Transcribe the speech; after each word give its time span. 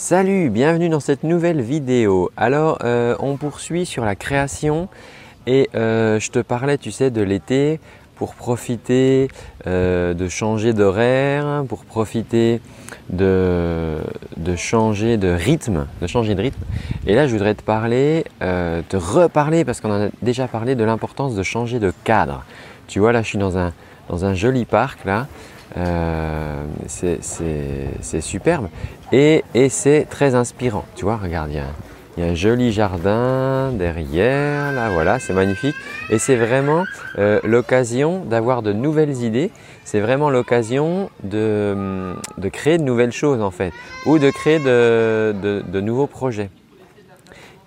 Salut, 0.00 0.48
bienvenue 0.48 0.88
dans 0.88 1.00
cette 1.00 1.24
nouvelle 1.24 1.60
vidéo. 1.60 2.30
Alors, 2.36 2.78
euh, 2.84 3.16
on 3.18 3.36
poursuit 3.36 3.84
sur 3.84 4.04
la 4.04 4.14
création 4.14 4.88
et 5.48 5.68
euh, 5.74 6.20
je 6.20 6.30
te 6.30 6.38
parlais, 6.38 6.78
tu 6.78 6.92
sais, 6.92 7.10
de 7.10 7.20
l'été 7.20 7.80
pour 8.14 8.36
profiter 8.36 9.26
euh, 9.66 10.14
de 10.14 10.28
changer 10.28 10.72
d'horaire, 10.72 11.64
pour 11.68 11.84
profiter 11.84 12.60
de, 13.10 13.98
changer 14.54 15.16
de 15.16 15.30
rythme, 15.30 15.88
de 16.00 16.06
changer 16.06 16.36
de 16.36 16.42
rythme. 16.42 16.62
Et 17.08 17.16
là, 17.16 17.26
je 17.26 17.32
voudrais 17.32 17.56
te 17.56 17.62
parler, 17.64 18.22
te 18.38 18.96
reparler 18.96 19.64
parce 19.64 19.80
qu'on 19.80 19.90
en 19.90 20.06
a 20.06 20.08
déjà 20.22 20.46
parlé 20.46 20.76
de 20.76 20.84
l'importance 20.84 21.34
de 21.34 21.42
changer 21.42 21.80
de 21.80 21.92
cadre. 22.04 22.44
Tu 22.86 23.00
vois, 23.00 23.10
là, 23.10 23.22
je 23.22 23.26
suis 23.26 23.38
dans 23.38 23.58
un, 23.58 23.72
dans 24.08 24.24
un 24.24 24.34
joli 24.34 24.64
parc 24.64 25.04
là. 25.04 25.26
C'est 26.86 28.20
superbe 28.20 28.68
et, 29.12 29.42
c'est 29.70 30.06
très 30.08 30.34
inspirant. 30.34 30.84
Tu 30.94 31.04
vois, 31.04 31.16
regarde, 31.16 31.50
il 31.50 31.56
y, 31.56 32.26
a, 32.26 32.30
un 32.30 32.34
joli 32.34 32.72
jardin 32.72 33.70
derrière, 33.72 34.72
là, 34.72 34.90
voilà, 34.90 35.18
c'est 35.18 35.32
magnifique. 35.32 35.76
Et 36.10 36.18
c'est 36.18 36.36
vraiment 36.36 36.84
euh, 37.18 37.40
l'occasion 37.44 38.24
d'avoir 38.24 38.62
de 38.62 38.72
nouvelles 38.72 39.22
idées. 39.22 39.50
C'est 39.84 40.00
vraiment 40.00 40.28
l'occasion 40.28 41.10
de, 41.22 42.14
créer 42.52 42.78
de 42.78 42.82
nouvelles 42.82 43.12
choses, 43.12 43.40
en 43.40 43.50
fait, 43.50 43.72
ou 44.04 44.18
de 44.18 44.30
créer 44.30 44.58
de, 44.58 45.80
nouveaux 45.80 46.08
projets. 46.08 46.50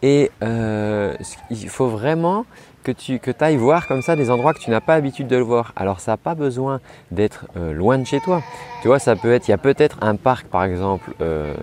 Et 0.03 0.31
euh, 0.43 1.13
il 1.49 1.69
faut 1.69 1.87
vraiment 1.87 2.45
que 2.83 2.91
tu 2.91 3.19
que 3.19 3.29
ailles 3.41 3.57
voir 3.57 3.87
comme 3.87 4.01
ça 4.01 4.15
des 4.15 4.31
endroits 4.31 4.55
que 4.55 4.59
tu 4.59 4.71
n'as 4.71 4.81
pas 4.81 4.95
l'habitude 4.95 5.27
de 5.27 5.35
le 5.35 5.43
voir. 5.43 5.71
Alors 5.75 5.99
ça 5.99 6.13
n'a 6.13 6.17
pas 6.17 6.33
besoin 6.33 6.79
d'être 7.11 7.45
euh, 7.55 7.73
loin 7.73 7.99
de 7.99 8.05
chez 8.05 8.19
toi. 8.19 8.41
Tu 8.81 8.87
vois, 8.87 8.97
ça 8.97 9.15
peut 9.15 9.31
être, 9.31 9.47
il 9.47 9.51
y 9.51 9.53
a 9.53 9.59
peut-être 9.59 9.99
un 10.01 10.15
parc 10.15 10.47
par 10.47 10.63
exemple 10.63 11.11
euh, 11.21 11.53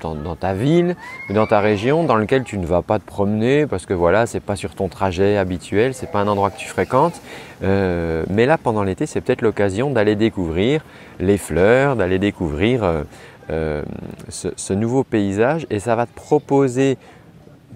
dans, 0.00 0.36
ta 0.36 0.54
ville 0.54 0.94
ou 1.28 1.32
dans 1.32 1.48
ta 1.48 1.58
région 1.58 2.04
dans 2.04 2.14
lequel 2.14 2.44
tu 2.44 2.56
ne 2.56 2.66
vas 2.66 2.82
pas 2.82 3.00
te 3.00 3.04
promener 3.04 3.66
parce 3.66 3.84
que 3.84 3.94
voilà, 3.94 4.26
c'est 4.26 4.38
pas 4.38 4.54
sur 4.54 4.76
ton 4.76 4.86
trajet 4.86 5.36
habituel, 5.36 5.92
c'est 5.92 6.12
pas 6.12 6.20
un 6.20 6.28
endroit 6.28 6.50
que 6.50 6.58
tu 6.58 6.68
fréquentes. 6.68 7.20
Mais 7.62 8.46
là, 8.46 8.56
pendant 8.56 8.84
l'été, 8.84 9.06
c'est 9.06 9.20
peut-être 9.20 9.42
l'occasion 9.42 9.90
d'aller 9.90 10.14
découvrir 10.14 10.82
les 11.18 11.36
fleurs, 11.36 11.96
d'aller 11.96 12.18
découvrir 12.18 13.04
ce, 13.48 14.48
ce 14.56 14.72
nouveau 14.72 15.04
paysage 15.04 15.66
et 15.68 15.80
ça 15.80 15.94
va 15.96 16.06
te 16.06 16.14
proposer 16.14 16.96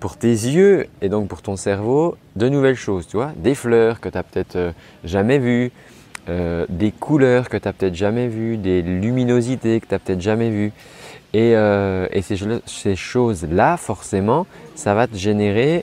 pour 0.05 0.19
tes 0.19 0.29
yeux 0.29 0.87
et 1.01 1.09
donc 1.09 1.29
pour 1.29 1.41
ton 1.41 1.57
cerveau 1.57 2.19
de 2.37 2.51
nouvelles 2.51 2.77
choses, 2.77 3.07
tu 3.07 3.17
vois, 3.17 3.33
des 3.39 3.55
fleurs 3.55 4.01
que 4.01 4.11
tu 4.11 4.19
n'as 4.19 4.23
peut-être 4.23 4.57
euh, 4.57 4.73
jamais 5.03 5.39
vues, 5.39 5.73
euh, 6.29 6.67
des 6.69 6.91
couleurs 6.91 7.49
que 7.49 7.57
tu 7.57 7.69
n'as 7.69 7.73
peut-être 7.73 7.95
jamais 7.95 8.29
vues, 8.29 8.57
des 8.57 8.83
luminosités 8.83 9.81
que 9.81 9.87
tu 9.87 9.95
n'as 9.95 9.99
peut-être 9.99 10.21
jamais 10.21 10.51
vues. 10.51 10.73
Et, 11.33 11.57
euh, 11.57 12.07
ces, 12.67 12.95
choses-là, 12.95 13.77
forcément, 13.77 14.47
ça 14.77 14.95
va 14.95 15.09
te 15.09 15.17
générer, 15.17 15.83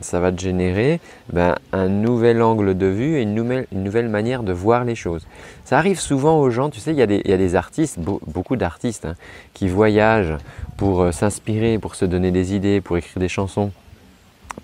ça 0.00 0.20
va 0.20 0.32
te 0.32 0.40
générer 0.40 1.00
ben, 1.30 1.54
un 1.72 1.88
nouvel 1.88 2.40
angle 2.40 2.76
de 2.76 2.86
vue 2.86 3.18
et 3.18 3.22
une 3.22 3.34
nouvelle, 3.34 3.66
une 3.72 3.84
nouvelle, 3.84 4.08
manière 4.08 4.42
de 4.42 4.54
voir 4.54 4.84
les 4.84 4.94
choses. 4.94 5.26
Ça 5.64 5.76
arrive 5.76 6.00
souvent 6.00 6.40
aux 6.40 6.48
gens, 6.48 6.70
tu 6.70 6.80
sais, 6.80 6.92
il 6.92 6.96
y 6.98 7.02
a 7.02 7.06
des, 7.06 7.54
artistes, 7.56 7.98
beaucoup 8.00 8.56
d'artistes, 8.56 9.04
hein, 9.04 9.16
qui 9.52 9.68
voyagent 9.68 10.38
pour 10.78 11.12
s'inspirer, 11.12 11.78
pour 11.78 11.94
se 11.94 12.06
donner 12.06 12.30
des 12.30 12.54
idées, 12.54 12.80
pour 12.80 12.96
écrire 12.96 13.20
des 13.20 13.28
chansons. 13.28 13.70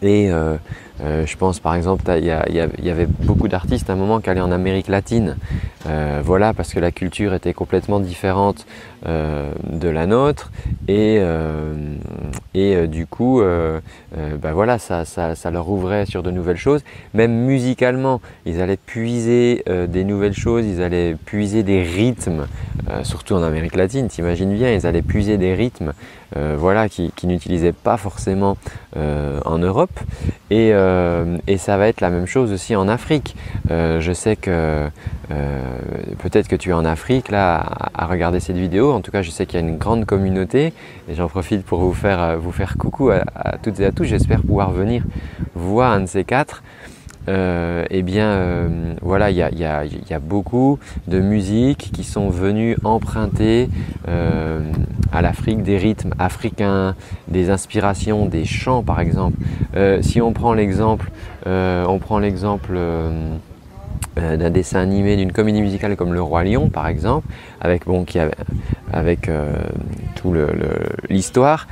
Et 0.03 0.31
euh, 0.31 0.57
euh, 1.03 1.27
je 1.27 1.37
pense 1.37 1.61
par 1.61 1.75
exemple, 1.75 2.05
il 2.17 2.25
y, 2.25 2.91
avait 2.91 3.07
beaucoup 3.07 3.49
d'artistes 3.49 3.91
à 3.91 3.95
un 3.95 3.97
moment 3.97 4.21
qui 4.21 4.31
allaient 4.31 4.41
en 4.41 4.53
Amérique 4.53 4.89
latine, 4.89 5.37
euh, 5.87 6.21
voilà, 6.25 6.55
parce 6.55 6.73
que 6.73 6.81
la 6.81 6.91
culture 6.91 7.35
était 7.35 7.53
complètement 7.53 8.01
différente 8.01 8.67
de 9.07 9.89
la 9.89 10.07
nôtre, 10.07 10.53
et, 10.89 11.23
du 12.87 13.07
coup, 13.07 13.43
bah 13.43 14.53
voilà, 14.53 14.79
ça, 14.79 15.05
ça, 15.07 15.51
leur 15.51 15.71
ouvrait 15.71 16.05
sur 16.05 16.23
de 16.23 16.31
nouvelles 16.31 16.59
choses. 16.59 16.83
Même 17.15 17.33
musicalement, 17.33 18.21
ils 18.45 18.61
allaient 18.61 18.77
puiser 18.77 19.65
des 19.89 20.05
nouvelles 20.05 20.35
choses, 20.35 20.67
ils 20.67 20.83
allaient 20.83 21.17
puiser 21.25 21.63
des 21.63 21.83
rythmes, 21.83 22.47
surtout 23.03 23.35
en 23.35 23.43
Amérique 23.43 23.77
latine, 23.77 24.09
t'imagines 24.09 24.55
bien, 24.55 24.73
ils 24.73 24.87
allaient 24.87 25.03
puiser 25.03 25.39
des 25.39 25.55
rythmes, 25.55 25.93
voilà, 26.35 26.89
qui, 26.89 27.13
n'utilisaient 27.25 27.73
pas 27.73 27.97
forcément 27.97 28.57
en 28.97 29.59
Europe, 29.59 29.99
et 30.51 30.73
euh, 30.73 31.39
ça 31.59 31.77
va 31.77 31.87
être 31.87 32.01
la 32.01 32.11
même 32.11 32.27
chose 32.27 32.53
aussi 32.53 32.75
en 32.75 32.89
Afrique. 32.89 33.37
Euh, 33.71 34.01
je 34.01 34.13
sais 34.13 34.35
que 34.35 34.89
euh, 35.31 35.69
peut-être 36.19 36.49
que 36.49 36.57
tu 36.57 36.71
es 36.71 36.73
en 36.73 36.85
Afrique 36.85 37.31
là 37.31 37.65
à, 37.95 38.07
regarder 38.07 38.41
cette 38.41 38.57
vidéo. 38.57 38.93
En 38.93 39.01
tout 39.01 39.13
cas, 39.13 39.23
je 39.23 39.31
sais 39.31 39.47
qu'il 39.47 39.61
y 39.61 39.63
a 39.63 39.67
une 39.67 39.79
grande 39.79 40.07
communauté 40.07 40.73
et 41.09 41.15
j'en 41.15 41.29
profite 41.29 41.65
pour 41.65 41.81
vous 41.81 41.93
faire 41.93 42.77
coucou 42.79 43.11
à, 43.11 43.59
toutes 43.63 43.79
et 43.79 43.87
à 43.87 43.93
tous. 43.93 44.05
J'espère 44.05 44.43
pouvoir 44.43 44.73
venir 44.73 45.05
voir 45.55 45.93
un 45.93 46.01
de 46.01 46.07
ces 46.07 46.25
quatre. 46.25 46.65
Eh 47.31 48.03
bien, 48.03 48.67
voilà, 49.03 49.31
il 49.31 49.37
y 49.37 49.43
a, 49.43 50.19
beaucoup 50.21 50.79
de 51.07 51.21
musiques 51.21 51.91
qui 51.93 52.05
sont 52.05 52.29
venues 52.29 52.77
emprunter 52.85 53.69
à 54.07 55.23
l'Afrique 55.23 55.63
des 55.63 55.79
rythmes 55.79 56.13
africains, 56.19 56.95
des 57.29 57.51
inspirations, 57.51 58.27
des 58.27 58.45
chants 58.45 58.83
par 58.83 59.01
exemple. 59.01 59.39
si 60.03 60.21
on 60.21 60.33
prend 60.33 60.55
l'exemple 60.55 61.11
euh, 61.47 61.87
euh, 61.87 63.37
euh, 64.19 64.37
d'un 64.37 64.51
dessin 64.51 64.81
animé, 64.81 65.17
d'une 65.17 65.33
comédie 65.33 65.63
musicale 65.63 65.97
comme 65.97 66.13
Le 66.13 66.23
Roi 66.23 66.45
Lion 66.45 66.69
par 66.69 66.89
exemple, 66.89 67.27
avec, 67.61 67.87
bon, 67.87 68.05
avec 68.93 69.31
tout 70.17 70.35
l'histoire. 71.09 71.67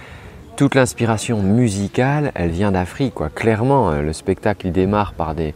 Toute 0.59 0.75
l'inspiration 0.75 1.41
musicale, 1.41 2.33
elle 2.35 2.51
vient 2.51 2.73
d'Afrique. 2.73 3.15
Quoi. 3.15 3.29
Clairement, 3.29 3.93
le 3.93 4.13
spectacle 4.13 4.67
il 4.67 4.73
démarre 4.73 5.13
par 5.13 5.37
des, 5.37 5.55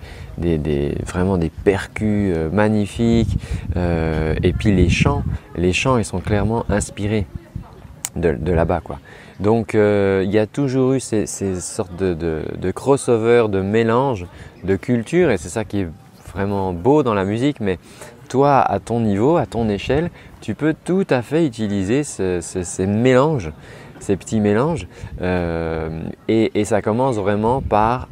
vraiment 1.05 1.39
des 1.39 1.51
percus 1.51 2.33
magnifiques. 2.53 3.37
et 3.75 4.53
puis 4.57 4.73
les 4.73 4.89
chants, 4.89 5.25
les 5.57 5.73
chants, 5.73 5.99
ils 5.99 6.05
sont 6.05 6.21
clairement 6.21 6.65
inspirés 6.69 7.27
de, 8.15 8.53
là-bas. 8.53 8.81
Donc 9.41 9.75
euh, 9.75 10.23
il 10.25 10.31
y 10.31 10.39
a 10.39 10.47
toujours 10.47 10.93
eu 10.93 11.01
ces, 11.01 11.27
sortes 11.27 11.97
de, 11.97 12.15
de, 12.15 12.71
crossover, 12.71 13.47
de 13.49 13.61
mélange 13.61 14.27
de 14.63 14.77
cultures 14.77 15.33
et 15.33 15.37
c'est 15.37 15.49
ça 15.49 15.65
qui 15.65 15.81
est 15.81 15.89
vraiment 16.33 16.73
beau 16.73 17.03
dans 17.03 17.15
la 17.15 17.25
musique. 17.25 17.59
Mais 17.59 17.81
toi, 18.29 18.61
à 18.61 18.79
ton 18.79 19.01
niveau, 19.01 19.37
à 19.37 19.47
ton 19.47 19.69
échelle, 19.69 20.11
tu 20.41 20.55
peux 20.55 20.75
tout 20.85 21.07
à 21.11 21.23
fait 21.23 21.45
utiliser 21.45 22.05
ces 22.05 22.87
mélanges, 22.87 23.51
ces 24.03 24.17
petits 24.17 24.41
mélanges. 24.41 24.87
Euh, 25.23 26.03
et, 26.29 26.65
ça 26.65 26.83
commence 26.83 27.17
vraiment 27.17 27.61
par 27.61 28.09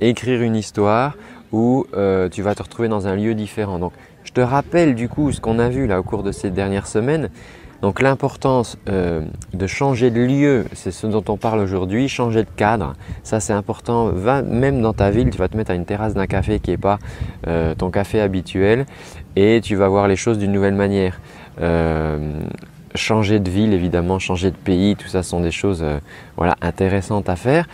écrire 0.00 0.42
une 0.42 0.56
histoire 0.56 1.16
où 1.52 1.86
euh, 1.94 2.28
tu 2.28 2.42
vas 2.42 2.54
te 2.54 2.62
retrouver 2.62 2.88
dans 2.88 3.06
un 3.06 3.16
lieu 3.16 3.34
différent. 3.34 3.78
Donc 3.78 3.92
je 4.24 4.32
te 4.32 4.40
rappelle 4.40 4.94
du 4.94 5.08
coup 5.08 5.30
ce 5.32 5.40
qu'on 5.40 5.58
a 5.58 5.68
vu 5.68 5.86
là 5.86 6.00
au 6.00 6.02
cours 6.02 6.22
de 6.22 6.32
ces 6.32 6.50
dernières 6.50 6.86
semaines. 6.86 7.30
Donc 7.82 8.00
l'importance 8.00 8.78
euh, 8.88 9.22
de 9.52 9.66
changer 9.66 10.10
de 10.10 10.22
lieu, 10.22 10.64
c'est 10.72 10.90
ce 10.90 11.06
dont 11.06 11.24
on 11.28 11.36
parle 11.36 11.60
aujourd'hui, 11.60 12.08
changer 12.08 12.42
de 12.42 12.48
cadre, 12.56 12.94
ça 13.22 13.40
c'est 13.40 13.52
important. 13.52 14.10
Va, 14.10 14.42
même 14.42 14.80
dans 14.80 14.94
ta 14.94 15.10
ville, 15.10 15.30
tu 15.30 15.38
vas 15.38 15.48
te 15.48 15.56
mettre 15.56 15.70
à 15.70 15.74
une 15.74 15.84
terrasse 15.84 16.14
d'un 16.14 16.26
café 16.26 16.60
qui 16.60 16.70
n'est 16.70 16.78
pas 16.78 16.98
ton 17.78 17.90
café 17.90 18.20
habituel 18.20 18.86
et 19.36 19.60
tu 19.62 19.76
vas 19.76 19.88
voir 19.88 20.08
les 20.08 20.16
choses 20.16 20.38
d'une 20.38 20.52
nouvelle 20.52 20.74
manière. 20.74 21.20
Changer 22.94 23.40
de 23.40 23.50
ville 23.50 23.72
évidemment, 23.72 24.18
changer 24.18 24.50
de 24.50 24.56
pays, 24.56 24.96
tout 24.96 25.08
ça 25.08 25.22
sont 25.22 25.40
des 25.40 25.50
choses 25.50 25.84
voilà, 26.36 26.56
intéressantes 26.60 27.28
à 27.28 27.36
faire. 27.36 27.66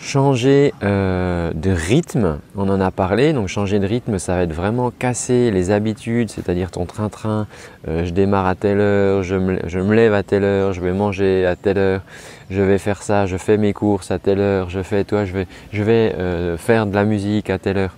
Changer 0.00 0.72
euh, 0.84 1.50
de 1.54 1.70
rythme, 1.70 2.38
on 2.56 2.68
en 2.68 2.80
a 2.80 2.92
parlé, 2.92 3.32
donc 3.32 3.48
changer 3.48 3.80
de 3.80 3.86
rythme, 3.86 4.20
ça 4.20 4.36
va 4.36 4.42
être 4.44 4.52
vraiment 4.52 4.92
casser 4.92 5.50
les 5.50 5.72
habitudes, 5.72 6.30
c'est-à-dire 6.30 6.70
ton 6.70 6.86
train-train, 6.86 7.48
euh, 7.88 8.04
je 8.04 8.10
démarre 8.10 8.46
à 8.46 8.54
telle 8.54 8.78
heure, 8.78 9.24
je 9.24 9.34
me, 9.34 9.94
lève 9.94 10.14
à 10.14 10.22
telle 10.22 10.44
heure, 10.44 10.72
je 10.72 10.80
vais 10.80 10.92
manger 10.92 11.46
à 11.46 11.56
telle 11.56 11.78
heure, 11.78 12.02
je 12.48 12.62
vais 12.62 12.78
faire 12.78 13.02
ça, 13.02 13.26
je 13.26 13.36
fais 13.36 13.56
mes 13.56 13.72
courses 13.72 14.12
à 14.12 14.20
telle 14.20 14.38
heure, 14.38 14.70
je 14.70 14.84
fais, 14.84 15.02
toi, 15.02 15.24
je 15.24 15.32
vais, 15.32 15.46
je 15.72 15.82
vais 15.82 16.14
euh, 16.16 16.56
faire 16.56 16.86
de 16.86 16.94
la 16.94 17.04
musique 17.04 17.50
à 17.50 17.58
telle 17.58 17.78
heure. 17.78 17.96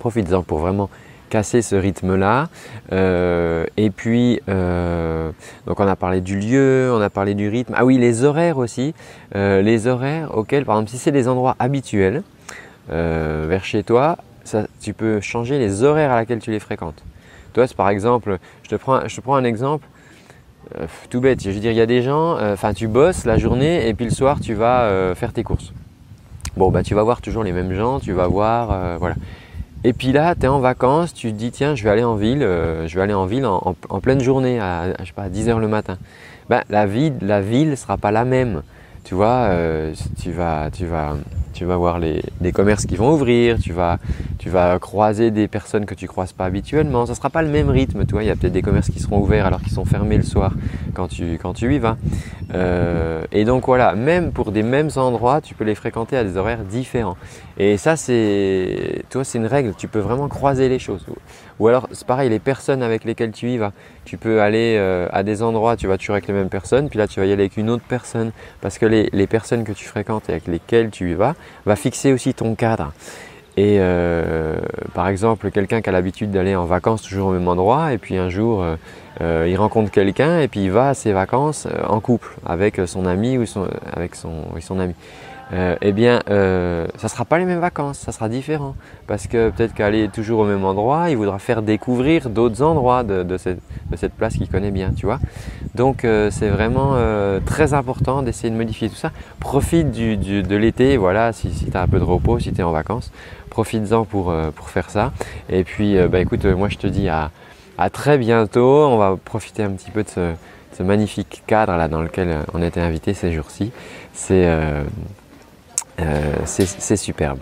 Profites-en 0.00 0.42
pour 0.42 0.58
vraiment 0.58 0.90
casser 1.30 1.62
ce 1.62 1.74
rythme-là. 1.74 2.48
Euh, 2.92 3.66
et 3.76 3.90
puis, 3.90 4.40
euh, 4.48 5.30
donc 5.66 5.80
on 5.80 5.86
a 5.86 5.96
parlé 5.96 6.20
du 6.20 6.38
lieu, 6.38 6.90
on 6.92 7.00
a 7.00 7.10
parlé 7.10 7.34
du 7.34 7.48
rythme. 7.48 7.74
Ah 7.76 7.84
oui, 7.84 7.98
les 7.98 8.24
horaires 8.24 8.58
aussi. 8.58 8.94
Euh, 9.34 9.62
les 9.62 9.86
horaires 9.86 10.36
auxquels, 10.36 10.64
par 10.64 10.76
exemple, 10.76 10.90
si 10.90 10.98
c'est 10.98 11.12
des 11.12 11.28
endroits 11.28 11.56
habituels 11.58 12.22
vers 12.88 13.64
chez 13.64 13.82
toi, 13.82 14.18
tu 14.80 14.92
peux 14.92 15.20
changer 15.20 15.58
les 15.58 15.82
horaires 15.82 16.12
à 16.12 16.16
laquelle 16.16 16.38
tu 16.38 16.50
les 16.50 16.60
fréquentes. 16.60 17.02
Toi, 17.54 17.64
par 17.76 17.88
exemple, 17.88 18.38
je 18.62 18.68
te 18.68 18.74
prends, 18.74 19.08
je 19.08 19.16
te 19.16 19.20
prends 19.20 19.36
un 19.36 19.44
exemple. 19.44 19.86
tout 21.08 21.20
bête, 21.20 21.42
je 21.42 21.50
veux 21.50 21.60
dire, 21.60 21.70
il 21.70 21.78
y 21.78 21.80
a 21.80 21.86
des 21.86 22.02
gens, 22.02 22.38
enfin, 22.52 22.74
tu 22.74 22.86
bosses 22.86 23.24
la 23.24 23.38
journée 23.38 23.88
et 23.88 23.94
puis 23.94 24.04
le 24.04 24.10
soir, 24.10 24.38
tu 24.40 24.52
vas 24.52 25.14
faire 25.14 25.32
tes 25.32 25.42
courses. 25.42 25.72
Bon, 26.58 26.70
bah, 26.70 26.82
tu 26.82 26.94
vas 26.94 27.02
voir 27.02 27.22
toujours 27.22 27.42
les 27.42 27.52
mêmes 27.52 27.72
gens, 27.72 28.00
tu 28.00 28.12
vas 28.12 28.26
voir, 28.26 28.98
voilà. 28.98 29.16
Et 29.84 29.92
puis 29.92 30.12
là, 30.12 30.34
tu 30.34 30.42
es 30.42 30.48
en 30.48 30.60
vacances, 30.60 31.12
tu 31.12 31.30
te 31.30 31.36
dis 31.36 31.50
tiens, 31.50 31.74
je 31.74 31.84
vais 31.84 31.90
aller 31.90 32.04
en 32.04 32.14
ville, 32.14 32.42
euh, 32.42 32.88
je 32.88 32.96
vais 32.96 33.02
aller 33.02 33.14
en 33.14 33.26
ville 33.26 33.44
en, 33.46 33.74
pleine 34.00 34.20
journée, 34.20 34.58
à, 34.58 34.94
je 35.00 35.04
sais 35.04 35.12
pas, 35.12 35.28
10 35.28 35.50
heures 35.50 35.60
le 35.60 35.68
matin. 35.68 35.98
ben, 36.48 36.62
la 36.70 36.86
vie, 36.86 37.12
la 37.20 37.40
ville 37.40 37.76
sera 37.76 37.98
pas 37.98 38.10
la 38.10 38.24
même. 38.24 38.62
Tu 39.04 39.14
vois, 39.14 39.50
tu 40.18 40.32
vas, 40.32 40.70
tu 40.70 40.86
vas 40.86 41.14
tu 41.54 41.64
vas 41.64 41.76
voir 41.76 41.98
les, 41.98 42.22
commerces 42.52 42.84
qui 42.84 42.96
vont 42.96 43.14
ouvrir, 43.14 43.58
tu 43.58 43.72
vas, 43.72 43.98
tu 44.38 44.50
croiser 44.80 45.30
des 45.30 45.48
personnes 45.48 45.86
que 45.86 45.94
tu 45.94 46.06
croises 46.06 46.32
pas 46.32 46.44
habituellement. 46.44 47.06
Ça 47.06 47.14
sera 47.14 47.30
pas 47.30 47.42
le 47.42 47.48
même 47.48 47.70
rythme, 47.70 48.04
toi. 48.04 48.22
Il 48.22 48.26
y 48.26 48.30
a 48.30 48.36
peut-être 48.36 48.52
des 48.52 48.62
commerces 48.62 48.90
qui 48.90 49.00
seront 49.00 49.20
ouverts 49.20 49.46
alors 49.46 49.62
qu'ils 49.62 49.72
sont 49.72 49.84
fermés 49.84 50.16
le 50.16 50.22
soir 50.22 50.52
quand 50.92 51.08
tu, 51.08 51.38
quand 51.40 51.54
tu 51.54 51.74
y 51.74 51.78
vas. 51.78 51.96
Euh, 52.52 53.22
et 53.32 53.44
donc 53.44 53.66
voilà, 53.66 53.94
même 53.94 54.32
pour 54.32 54.52
des 54.52 54.62
mêmes 54.62 54.90
endroits, 54.96 55.40
tu 55.40 55.54
peux 55.54 55.64
les 55.64 55.74
fréquenter 55.74 56.16
à 56.16 56.24
des 56.24 56.36
horaires 56.36 56.64
différents. 56.64 57.16
Et 57.56 57.76
ça, 57.76 57.96
c'est, 57.96 59.04
toi, 59.10 59.24
c'est 59.24 59.38
une 59.38 59.46
règle. 59.46 59.74
Tu 59.78 59.88
peux 59.88 60.00
vraiment 60.00 60.28
croiser 60.28 60.68
les 60.68 60.78
choses. 60.78 61.06
Ou 61.60 61.68
alors, 61.68 61.88
c'est 61.92 62.06
pareil, 62.06 62.30
les 62.30 62.38
personnes 62.38 62.82
avec 62.82 63.04
lesquelles 63.04 63.30
tu 63.30 63.50
y 63.50 63.58
vas. 63.58 63.72
Tu 64.04 64.16
peux 64.16 64.40
aller 64.40 64.76
euh, 64.78 65.08
à 65.12 65.22
des 65.22 65.42
endroits, 65.42 65.76
tu 65.76 65.86
vas 65.86 65.98
toujours 65.98 66.14
avec 66.14 66.26
les 66.26 66.34
mêmes 66.34 66.48
personnes, 66.48 66.88
puis 66.88 66.98
là, 66.98 67.06
tu 67.06 67.20
vas 67.20 67.26
y 67.26 67.32
aller 67.32 67.44
avec 67.44 67.56
une 67.56 67.70
autre 67.70 67.84
personne. 67.88 68.32
Parce 68.60 68.78
que 68.78 68.86
les, 68.86 69.08
les 69.12 69.26
personnes 69.26 69.64
que 69.64 69.72
tu 69.72 69.84
fréquentes 69.84 70.28
et 70.28 70.32
avec 70.32 70.46
lesquelles 70.46 70.90
tu 70.90 71.12
y 71.12 71.14
vas, 71.14 71.34
va 71.64 71.76
fixer 71.76 72.12
aussi 72.12 72.34
ton 72.34 72.54
cadre. 72.54 72.92
Et 73.56 73.76
euh, 73.78 74.56
par 74.94 75.06
exemple, 75.06 75.52
quelqu'un 75.52 75.80
qui 75.80 75.88
a 75.88 75.92
l'habitude 75.92 76.32
d'aller 76.32 76.56
en 76.56 76.64
vacances 76.64 77.02
toujours 77.02 77.28
au 77.28 77.32
même 77.32 77.46
endroit, 77.46 77.92
et 77.92 77.98
puis 77.98 78.16
un 78.16 78.28
jour, 78.28 78.64
euh, 79.20 79.46
il 79.48 79.56
rencontre 79.56 79.92
quelqu'un, 79.92 80.40
et 80.40 80.48
puis 80.48 80.64
il 80.64 80.72
va 80.72 80.88
à 80.88 80.94
ses 80.94 81.12
vacances 81.12 81.68
en 81.88 82.00
couple 82.00 82.34
avec 82.44 82.80
son 82.86 83.06
ami 83.06 83.38
ou 83.38 83.46
son, 83.46 83.68
avec 83.92 84.16
son, 84.16 84.42
son 84.60 84.80
ami. 84.80 84.94
Euh, 85.52 85.76
eh 85.82 85.92
bien, 85.92 86.20
euh, 86.30 86.86
ça 86.96 87.06
ne 87.06 87.10
sera 87.10 87.24
pas 87.24 87.38
les 87.38 87.44
mêmes 87.44 87.60
vacances, 87.60 87.98
ça 87.98 88.12
sera 88.12 88.28
différent. 88.28 88.74
Parce 89.06 89.26
que 89.26 89.50
peut-être 89.50 89.74
qu'aller 89.74 90.08
toujours 90.08 90.40
au 90.40 90.44
même 90.44 90.64
endroit, 90.64 91.10
il 91.10 91.16
voudra 91.16 91.38
faire 91.38 91.62
découvrir 91.62 92.30
d'autres 92.30 92.62
endroits 92.62 93.02
de, 93.02 93.36
cette, 93.36 94.14
place 94.14 94.34
qu'il 94.34 94.48
connaît 94.48 94.70
bien, 94.70 94.92
tu 94.96 95.06
vois. 95.06 95.20
Donc, 95.74 96.04
euh, 96.04 96.30
c'est 96.30 96.48
vraiment 96.48 96.96
très 97.44 97.74
important 97.74 98.22
d'essayer 98.22 98.50
de 98.50 98.56
modifier 98.56 98.88
tout 98.88 98.96
ça. 98.96 99.10
Profite 99.40 99.90
de 99.90 100.56
l'été, 100.56 100.96
voilà, 100.96 101.32
si, 101.32 101.50
tu 101.50 101.76
as 101.76 101.82
un 101.82 101.88
peu 101.88 101.98
de 101.98 102.04
repos, 102.04 102.38
si 102.38 102.52
tu 102.52 102.60
es 102.60 102.64
en 102.64 102.72
vacances, 102.72 103.12
profites-en 103.50 104.04
pour, 104.04 104.32
faire 104.66 104.90
ça. 104.90 105.12
Et 105.50 105.64
puis, 105.64 105.96
bah, 106.08 106.20
écoute, 106.20 106.44
moi 106.44 106.68
je 106.68 106.78
te 106.78 106.86
dis 106.86 107.08
à, 107.08 107.30
très 107.92 108.18
bientôt. 108.18 108.86
On 108.86 108.96
va 108.96 109.16
profiter 109.22 109.62
un 109.62 109.70
petit 109.70 109.90
peu 109.90 110.02
de 110.02 110.08
ce, 110.08 110.82
magnifique 110.82 111.44
cadre 111.46 111.76
là 111.76 111.86
dans 111.86 112.02
lequel 112.02 112.38
on 112.52 112.60
était 112.60 112.80
invité 112.80 113.14
ces 113.14 113.30
jours-ci. 113.30 113.70
C'est 116.44 116.96
superbe. 116.96 117.40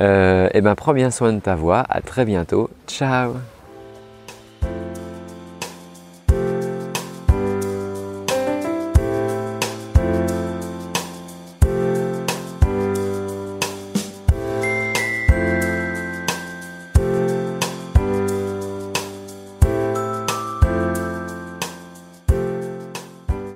euh, 0.00 0.48
eh 0.52 0.60
ben, 0.60 0.74
prends 0.74 0.94
bien 0.94 1.10
soin 1.10 1.32
de 1.32 1.40
ta 1.40 1.54
voix. 1.54 1.84
À 1.88 2.00
très 2.00 2.24
bientôt. 2.24 2.70
Ciao 2.86 3.34